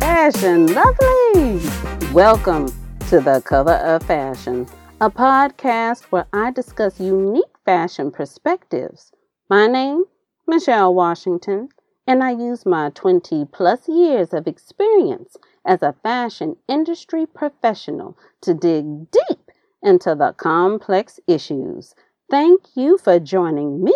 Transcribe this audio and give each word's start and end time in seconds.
fashion 0.00 0.66
lovely. 0.66 1.60
Welcome 2.12 2.66
to 3.08 3.20
the 3.20 3.40
Color 3.44 3.74
of 3.74 4.02
Fashion, 4.02 4.66
a 5.00 5.08
podcast 5.08 6.06
where 6.06 6.26
I 6.32 6.50
discuss 6.50 6.98
unique 6.98 7.44
fashion 7.64 8.10
perspectives. 8.10 9.12
My 9.48 9.68
name, 9.68 10.06
Michelle 10.48 10.92
Washington, 10.92 11.68
and 12.08 12.24
I 12.24 12.32
use 12.32 12.66
my 12.66 12.90
20 12.90 13.44
plus 13.52 13.86
years 13.86 14.34
of 14.34 14.48
experience 14.48 15.36
as 15.64 15.84
a 15.84 15.94
fashion 16.02 16.56
industry 16.66 17.26
professional 17.26 18.18
to 18.40 18.54
dig 18.54 19.12
deep 19.12 19.52
into 19.84 20.16
the 20.16 20.34
complex 20.36 21.20
issues. 21.28 21.94
Thank 22.28 22.62
you 22.74 22.98
for 22.98 23.20
joining 23.20 23.84
me. 23.84 23.94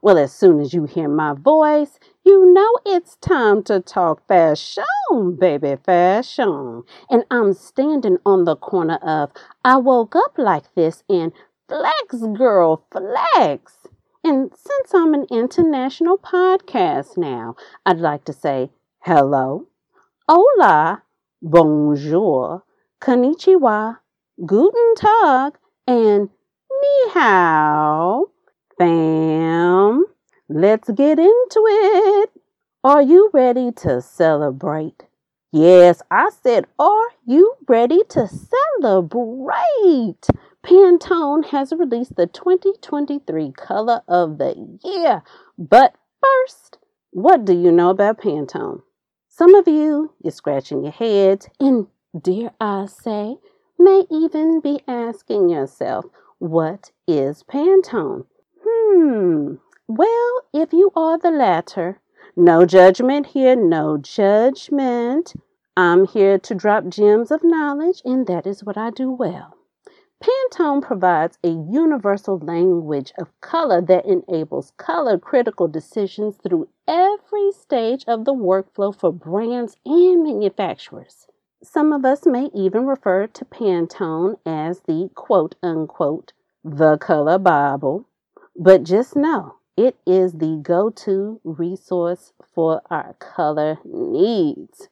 Well, 0.00 0.16
as 0.16 0.32
soon 0.32 0.60
as 0.60 0.72
you 0.72 0.84
hear 0.84 1.08
my 1.08 1.34
voice, 1.34 1.98
you 2.24 2.52
know 2.52 2.70
it's 2.86 3.16
time 3.16 3.62
to 3.64 3.80
talk 3.80 4.26
fashion, 4.26 4.84
baby, 5.38 5.76
fashion. 5.84 6.82
And 7.10 7.24
I'm 7.30 7.52
standing 7.54 8.18
on 8.26 8.44
the 8.44 8.56
corner 8.56 8.96
of 9.02 9.30
I 9.64 9.76
woke 9.78 10.16
up 10.16 10.38
like 10.38 10.74
this 10.74 11.02
and 11.08 11.32
flex, 11.68 12.16
girl, 12.36 12.86
flex. 12.90 13.86
And 14.24 14.52
since 14.54 14.94
I'm 14.94 15.14
an 15.14 15.26
international 15.30 16.18
podcast 16.18 17.16
now, 17.16 17.56
I'd 17.86 17.98
like 17.98 18.24
to 18.26 18.32
say 18.32 18.70
hello, 19.00 19.66
hola, 20.28 21.02
bonjour, 21.42 22.62
konnichiwa, 23.00 23.98
guten 24.46 24.94
tag, 24.96 25.58
and 25.86 26.30
ni 26.80 27.10
hao. 27.10 28.26
Fam, 28.78 30.06
let's 30.54 30.90
get 30.90 31.18
into 31.18 31.64
it. 31.66 32.30
Are 32.84 33.02
you 33.02 33.30
ready 33.32 33.72
to 33.72 34.00
celebrate? 34.00 35.04
Yes, 35.52 36.02
I 36.10 36.30
said, 36.42 36.66
are 36.78 37.08
you 37.26 37.54
ready 37.68 38.00
to 38.10 38.28
celebrate? 38.28 40.26
Pantone 40.64 41.44
has 41.46 41.72
released 41.72 42.16
the 42.16 42.26
2023 42.26 43.52
color 43.52 44.02
of 44.08 44.38
the 44.38 44.78
year. 44.82 45.22
But 45.58 45.94
first, 46.22 46.78
what 47.10 47.44
do 47.44 47.52
you 47.52 47.70
know 47.70 47.90
about 47.90 48.20
Pantone? 48.20 48.82
Some 49.28 49.54
of 49.54 49.68
you, 49.68 50.12
you're 50.22 50.30
scratching 50.30 50.82
your 50.82 50.92
heads 50.92 51.48
and, 51.60 51.86
dare 52.18 52.52
I 52.60 52.86
say, 52.86 53.36
may 53.78 54.04
even 54.10 54.60
be 54.60 54.80
asking 54.88 55.50
yourself, 55.50 56.06
what 56.38 56.90
is 57.06 57.42
Pantone? 57.42 58.24
Hmm. 58.64 59.54
Well, 59.94 60.40
if 60.54 60.72
you 60.72 60.90
are 60.96 61.18
the 61.18 61.30
latter, 61.30 62.00
no 62.34 62.64
judgment 62.64 63.26
here, 63.26 63.54
no 63.54 63.98
judgment. 63.98 65.34
I'm 65.76 66.06
here 66.06 66.38
to 66.38 66.54
drop 66.54 66.88
gems 66.88 67.30
of 67.30 67.44
knowledge, 67.44 68.00
and 68.02 68.26
that 68.26 68.46
is 68.46 68.64
what 68.64 68.78
I 68.78 68.88
do 68.88 69.10
well. 69.10 69.58
Pantone 70.18 70.80
provides 70.80 71.36
a 71.44 71.50
universal 71.50 72.38
language 72.38 73.12
of 73.18 73.38
color 73.42 73.82
that 73.82 74.06
enables 74.06 74.72
color 74.78 75.18
critical 75.18 75.68
decisions 75.68 76.36
through 76.36 76.68
every 76.88 77.52
stage 77.52 78.06
of 78.08 78.24
the 78.24 78.32
workflow 78.32 78.98
for 78.98 79.12
brands 79.12 79.76
and 79.84 80.22
manufacturers. 80.22 81.26
Some 81.62 81.92
of 81.92 82.06
us 82.06 82.24
may 82.24 82.48
even 82.54 82.86
refer 82.86 83.26
to 83.26 83.44
Pantone 83.44 84.38
as 84.46 84.80
the 84.86 85.10
quote 85.14 85.56
unquote 85.62 86.32
the 86.64 86.96
color 86.96 87.36
Bible 87.36 88.06
but 88.56 88.84
just 88.84 89.16
know 89.16 89.56
it 89.76 89.96
is 90.06 90.34
the 90.34 90.60
go 90.62 90.90
to 90.90 91.40
resource 91.44 92.32
for 92.54 92.82
our 92.90 93.14
color 93.14 93.78
needs. 93.84 94.88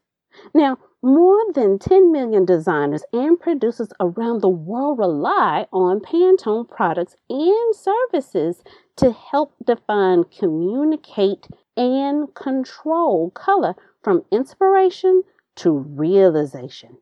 Now, 0.55 0.79
more 1.03 1.41
than 1.55 1.79
10 1.79 2.13
million 2.13 2.45
designers 2.45 3.03
and 3.13 3.41
producers 3.41 3.89
around 4.01 4.43
the 4.43 4.49
world 4.49 4.99
rely 4.99 5.67
on 5.73 6.01
Pantone 6.01 6.69
products 6.69 7.17
and 7.29 7.75
services 7.75 8.63
to 8.97 9.13
help 9.13 9.55
define, 9.65 10.25
communicate, 10.25 11.49
and 11.77 12.35
control 12.35 13.31
color 13.31 13.75
from 14.03 14.25
inspiration 14.31 15.23
to 15.57 15.71
realization. 15.71 16.99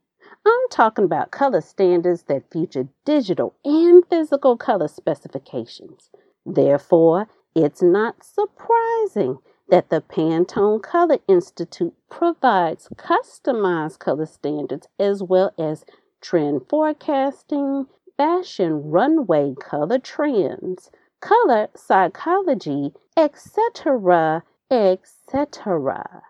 I'm 0.47 0.69
talking 0.71 1.05
about 1.05 1.33
color 1.33 1.61
standards 1.61 2.23
that 2.25 2.51
feature 2.51 2.89
digital 3.05 3.55
and 3.65 4.05
physical 4.09 4.57
color 4.57 4.89
specifications. 4.89 6.11
Therefore, 6.47 7.29
it's 7.55 7.83
not 7.83 8.23
surprising 8.25 9.39
that 9.69 9.91
the 9.91 10.01
Pantone 10.01 10.83
Color 10.83 11.19
Institute 11.29 11.95
provides 12.09 12.89
customized 12.97 13.99
color 13.99 14.27
standards 14.27 14.89
as 14.99 15.23
well 15.23 15.53
as 15.59 15.85
trend 16.21 16.63
forecasting, 16.69 17.87
fashion 18.17 18.91
runway 18.91 19.55
color 19.61 19.99
trends, 19.99 20.91
color 21.21 21.69
psychology, 21.77 22.93
etc., 23.17 24.43
etc. 24.71 26.23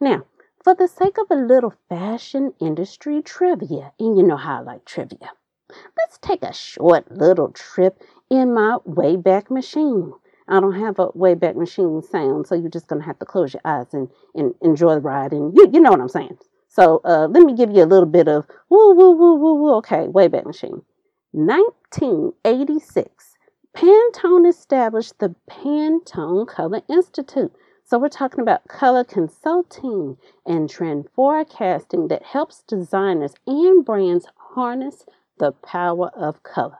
Now, 0.00 0.24
for 0.62 0.74
the 0.74 0.88
sake 0.88 1.18
of 1.18 1.26
a 1.30 1.34
little 1.34 1.74
fashion 1.88 2.54
industry 2.60 3.22
trivia, 3.22 3.92
and 3.98 4.16
you 4.16 4.22
know 4.22 4.36
how 4.36 4.58
I 4.58 4.60
like 4.60 4.84
trivia, 4.84 5.30
let's 5.98 6.18
take 6.18 6.42
a 6.42 6.52
short 6.52 7.10
little 7.10 7.50
trip 7.50 8.00
in 8.30 8.54
my 8.54 8.78
Wayback 8.86 9.50
Machine. 9.50 10.12
I 10.48 10.60
don't 10.60 10.78
have 10.78 10.98
a 10.98 11.08
Wayback 11.08 11.56
Machine 11.56 12.02
sound, 12.02 12.46
so 12.46 12.54
you're 12.54 12.68
just 12.68 12.88
to 12.88 13.00
have 13.00 13.18
to 13.18 13.24
close 13.24 13.54
your 13.54 13.62
eyes 13.64 13.86
and, 13.92 14.08
and 14.34 14.54
enjoy 14.60 14.94
the 14.94 15.00
ride. 15.00 15.32
And 15.32 15.56
you, 15.56 15.70
you 15.72 15.80
know 15.80 15.90
what 15.90 16.00
I'm 16.00 16.08
saying. 16.08 16.38
So 16.68 17.00
uh, 17.04 17.28
let 17.30 17.42
me 17.42 17.54
give 17.54 17.70
you 17.70 17.82
a 17.82 17.86
little 17.86 18.06
bit 18.06 18.28
of 18.28 18.46
woo, 18.68 18.94
woo, 18.94 19.12
woo, 19.12 19.34
woo, 19.34 19.54
woo. 19.54 19.74
Okay, 19.76 20.06
Wayback 20.06 20.46
Machine. 20.46 20.82
1986, 21.32 23.36
Pantone 23.74 24.48
established 24.48 25.18
the 25.18 25.34
Pantone 25.48 26.46
Color 26.46 26.82
Institute. 26.88 27.52
So 27.84 27.98
we're 27.98 28.08
talking 28.08 28.40
about 28.40 28.68
color 28.68 29.04
consulting 29.04 30.16
and 30.46 30.68
trend 30.68 31.08
forecasting 31.14 32.08
that 32.08 32.22
helps 32.22 32.62
designers 32.62 33.34
and 33.46 33.84
brands 33.84 34.26
harness 34.36 35.04
the 35.38 35.52
power 35.52 36.10
of 36.14 36.42
color. 36.42 36.78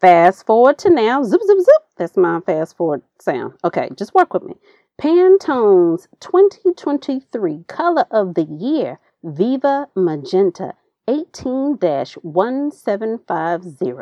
Fast 0.00 0.46
forward 0.46 0.78
to 0.78 0.90
now. 0.90 1.24
Zip, 1.24 1.40
zip, 1.44 1.58
zip. 1.58 1.82
That's 1.96 2.16
my 2.16 2.38
fast 2.40 2.76
forward 2.76 3.02
sound. 3.20 3.54
Okay, 3.64 3.88
just 3.96 4.14
work 4.14 4.32
with 4.32 4.44
me. 4.44 4.54
Pantone's 4.96 6.06
2023 6.20 7.64
color 7.66 8.04
of 8.12 8.34
the 8.34 8.44
year, 8.44 9.00
Viva 9.24 9.88
Magenta 9.96 10.74
18 11.08 11.78
1750. 12.22 13.92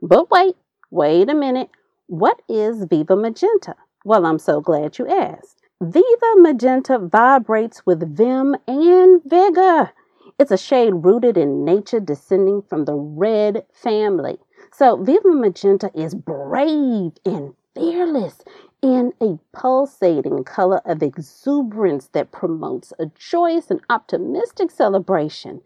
But 0.00 0.30
wait, 0.30 0.56
wait 0.90 1.28
a 1.28 1.34
minute. 1.34 1.68
What 2.06 2.40
is 2.48 2.84
Viva 2.84 3.14
Magenta? 3.14 3.74
Well, 4.06 4.24
I'm 4.24 4.38
so 4.38 4.62
glad 4.62 4.98
you 4.98 5.06
asked. 5.06 5.58
Viva 5.82 6.36
Magenta 6.36 6.98
vibrates 6.98 7.84
with 7.84 8.16
vim 8.16 8.56
and 8.66 9.20
vigor. 9.24 9.90
It's 10.38 10.50
a 10.50 10.56
shade 10.56 10.92
rooted 10.94 11.36
in 11.36 11.64
nature 11.64 12.00
descending 12.00 12.62
from 12.62 12.86
the 12.86 12.94
red 12.94 13.66
family. 13.72 14.38
So 14.74 14.96
Viva 14.96 15.28
Magenta 15.28 15.90
is 15.94 16.14
brave 16.14 17.12
and 17.26 17.54
fearless 17.74 18.38
in 18.80 19.12
a 19.20 19.38
pulsating 19.52 20.44
color 20.44 20.80
of 20.86 21.02
exuberance 21.02 22.06
that 22.08 22.32
promotes 22.32 22.90
a 22.98 23.06
joyous 23.06 23.70
and 23.70 23.82
optimistic 23.90 24.70
celebration. 24.70 25.60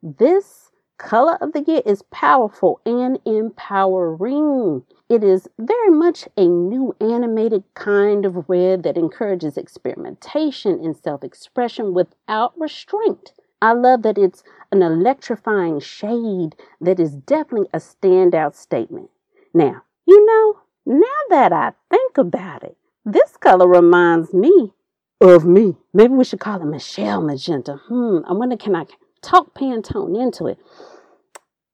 This 0.00 0.70
color 0.96 1.38
of 1.40 1.52
the 1.52 1.62
year 1.62 1.82
is 1.84 2.04
powerful 2.12 2.80
and 2.86 3.18
empowering. 3.24 4.84
It 5.08 5.24
is 5.24 5.48
very 5.58 5.90
much 5.90 6.28
a 6.36 6.46
new 6.46 6.94
animated 7.00 7.64
kind 7.74 8.24
of 8.24 8.48
red 8.48 8.84
that 8.84 8.96
encourages 8.96 9.56
experimentation 9.56 10.78
and 10.84 10.96
self 10.96 11.24
expression 11.24 11.94
without 11.94 12.56
restraint. 12.56 13.32
I 13.62 13.74
love 13.74 14.02
that 14.02 14.18
it's 14.18 14.42
an 14.72 14.82
electrifying 14.82 15.78
shade 15.78 16.56
that 16.80 16.98
is 16.98 17.14
definitely 17.14 17.68
a 17.72 17.78
standout 17.78 18.56
statement. 18.56 19.08
Now, 19.54 19.82
you 20.04 20.26
know, 20.26 20.58
now 20.84 21.20
that 21.30 21.52
I 21.52 21.70
think 21.88 22.18
about 22.18 22.64
it, 22.64 22.76
this 23.04 23.36
color 23.36 23.68
reminds 23.68 24.34
me 24.34 24.72
of 25.20 25.44
me. 25.44 25.76
Maybe 25.94 26.12
we 26.12 26.24
should 26.24 26.40
call 26.40 26.60
it 26.60 26.64
Michelle 26.64 27.22
Magenta. 27.22 27.80
Hmm, 27.86 28.18
I 28.26 28.32
wonder 28.32 28.56
can 28.56 28.74
I 28.74 28.86
talk 29.22 29.54
Pantone 29.54 30.20
into 30.20 30.48
it? 30.48 30.58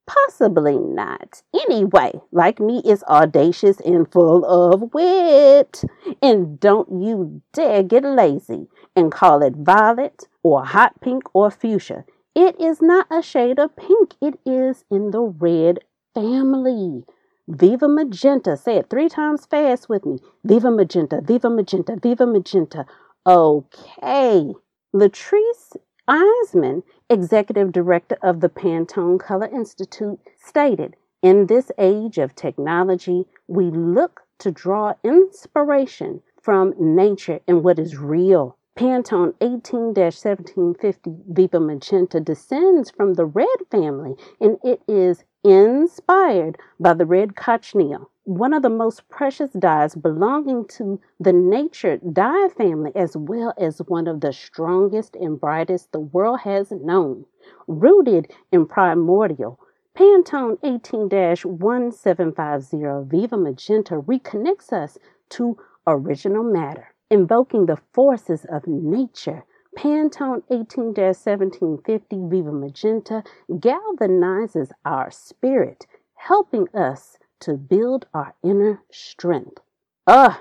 Possibly 0.06 0.78
not. 0.78 1.42
Anyway, 1.54 2.20
like 2.32 2.60
me, 2.60 2.82
it's 2.84 3.02
audacious 3.04 3.80
and 3.80 4.10
full 4.12 4.44
of 4.44 4.92
wit. 4.92 5.84
And 6.20 6.60
don't 6.60 7.02
you 7.02 7.40
dare 7.54 7.82
get 7.82 8.04
lazy 8.04 8.68
and 8.98 9.12
call 9.12 9.42
it 9.42 9.54
violet 9.54 10.26
or 10.42 10.64
hot 10.64 11.00
pink 11.00 11.22
or 11.32 11.50
fuchsia. 11.50 12.04
It 12.34 12.60
is 12.60 12.82
not 12.82 13.06
a 13.10 13.22
shade 13.22 13.58
of 13.58 13.76
pink, 13.76 14.14
it 14.20 14.38
is 14.44 14.84
in 14.90 15.12
the 15.12 15.22
red 15.22 15.78
family. 16.14 17.04
Viva 17.46 17.88
Magenta. 17.88 18.56
Say 18.56 18.76
it 18.76 18.90
three 18.90 19.08
times 19.08 19.46
fast 19.46 19.88
with 19.88 20.04
me. 20.04 20.18
Viva 20.44 20.70
Magenta, 20.70 21.20
Viva 21.22 21.48
Magenta, 21.48 21.96
Viva 22.02 22.26
Magenta. 22.26 22.84
Okay. 23.24 24.52
Leatrice 24.92 25.76
Eiseman 26.08 26.82
executive 27.08 27.72
director 27.72 28.18
of 28.22 28.40
the 28.40 28.48
Pantone 28.48 29.20
Color 29.20 29.48
Institute, 29.54 30.18
stated 30.36 30.96
In 31.22 31.46
this 31.46 31.70
age 31.78 32.18
of 32.18 32.34
technology, 32.34 33.26
we 33.46 33.70
look 33.70 34.22
to 34.40 34.50
draw 34.50 34.94
inspiration 35.04 36.22
from 36.42 36.74
nature 36.78 37.40
and 37.46 37.62
what 37.62 37.78
is 37.78 37.96
real. 37.96 38.57
Pantone 38.78 39.34
18 39.40 39.86
1750 39.86 41.10
Viva 41.30 41.58
Magenta 41.58 42.20
descends 42.20 42.92
from 42.92 43.14
the 43.14 43.24
red 43.24 43.58
family 43.72 44.14
and 44.40 44.56
it 44.62 44.80
is 44.86 45.24
inspired 45.42 46.56
by 46.78 46.94
the 46.94 47.04
red 47.04 47.34
cochineal, 47.34 48.08
one 48.22 48.54
of 48.54 48.62
the 48.62 48.70
most 48.70 49.08
precious 49.08 49.50
dyes 49.50 49.96
belonging 49.96 50.64
to 50.68 51.00
the 51.18 51.32
nature 51.32 51.96
dye 51.96 52.50
family, 52.56 52.92
as 52.94 53.16
well 53.16 53.52
as 53.58 53.82
one 53.88 54.06
of 54.06 54.20
the 54.20 54.32
strongest 54.32 55.16
and 55.16 55.40
brightest 55.40 55.90
the 55.90 55.98
world 55.98 56.38
has 56.42 56.70
known. 56.70 57.24
Rooted 57.66 58.30
in 58.52 58.64
primordial, 58.64 59.58
Pantone 59.96 60.56
18 60.62 61.08
1750 61.08 63.10
Viva 63.10 63.36
Magenta 63.36 63.96
reconnects 63.96 64.72
us 64.72 64.98
to 65.30 65.58
original 65.84 66.44
matter 66.44 66.94
invoking 67.10 67.66
the 67.66 67.78
forces 67.92 68.44
of 68.50 68.66
nature. 68.66 69.44
Pantone 69.76 70.42
18 70.50 70.94
1750 70.94 72.16
Viva 72.28 72.52
Magenta 72.52 73.22
galvanizes 73.50 74.70
our 74.84 75.10
spirit, 75.10 75.86
helping 76.14 76.68
us 76.74 77.18
to 77.40 77.54
build 77.54 78.06
our 78.12 78.34
inner 78.42 78.82
strength. 78.90 79.58
Ugh, 80.06 80.36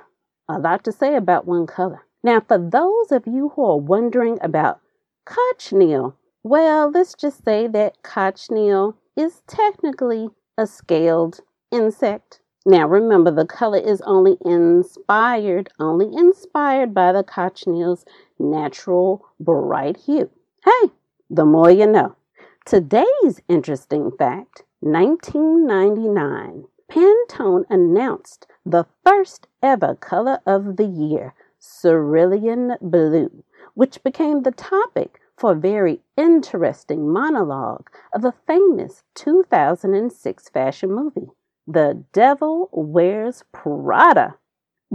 a 0.49 0.59
lot 0.59 0.83
to 0.85 0.91
say 0.91 1.15
about 1.15 1.45
one 1.45 1.67
color. 1.67 2.05
Now, 2.23 2.39
for 2.39 2.57
those 2.57 3.11
of 3.11 3.27
you 3.27 3.49
who 3.49 3.63
are 3.63 3.77
wondering 3.77 4.39
about 4.41 4.79
cochineal, 5.25 6.15
well, 6.43 6.89
let's 6.89 7.13
just 7.13 7.43
say 7.43 7.67
that 7.67 8.01
cochineal 8.03 8.95
is 9.15 9.41
technically 9.47 10.29
a 10.57 10.65
scaled 10.65 11.41
insect. 11.71 12.39
Now 12.69 12.85
remember, 12.85 13.31
the 13.31 13.45
color 13.45 13.77
is 13.77 14.01
only 14.01 14.37
inspired, 14.41 15.69
only 15.79 16.13
inspired 16.13 16.93
by 16.93 17.13
the 17.13 17.23
cochineal's 17.23 18.03
natural 18.37 19.25
bright 19.39 19.95
hue. 19.95 20.29
Hey, 20.65 20.91
the 21.29 21.45
more 21.45 21.71
you 21.71 21.87
know. 21.87 22.17
Today's 22.65 23.39
interesting 23.47 24.11
fact 24.11 24.63
1999, 24.81 26.65
Pantone 26.91 27.63
announced 27.69 28.47
the 28.65 28.85
first 29.05 29.47
ever 29.63 29.95
color 29.95 30.39
of 30.45 30.75
the 30.75 30.87
year, 30.87 31.35
cerulean 31.61 32.75
blue, 32.81 33.45
which 33.75 34.03
became 34.03 34.43
the 34.43 34.51
topic 34.51 35.21
for 35.37 35.53
a 35.53 35.55
very 35.55 36.01
interesting 36.17 37.09
monologue 37.09 37.89
of 38.13 38.25
a 38.25 38.33
famous 38.45 39.03
2006 39.15 40.49
fashion 40.49 40.91
movie. 40.91 41.31
The 41.67 42.05
Devil 42.13 42.69
Wears 42.71 43.43
Prada. 43.51 44.35